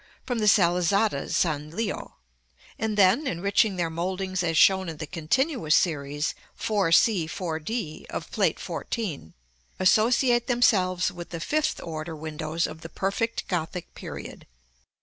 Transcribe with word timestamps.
from 0.25 0.39
the 0.39 0.47
Salizada 0.47 1.29
San 1.29 1.71
Liò; 1.73 2.13
and 2.79 2.97
then, 2.97 3.27
enriching 3.27 3.75
their 3.75 3.91
mouldings 3.91 4.41
as 4.41 4.57
shown 4.57 4.89
in 4.89 4.97
the 4.97 5.05
continuous 5.05 5.75
series 5.75 6.33
4 6.55 6.91
c, 6.91 7.27
4 7.27 7.59
d, 7.59 8.07
of 8.09 8.31
Plate 8.31 8.57
XIV., 8.57 9.33
associate 9.79 10.47
themselves 10.47 11.11
with 11.11 11.29
the 11.29 11.39
fifth 11.39 11.79
order 11.83 12.15
windows 12.15 12.65
of 12.65 12.81
the 12.81 12.89
perfect 12.89 13.47
Gothic 13.47 13.93
period. 13.93 14.47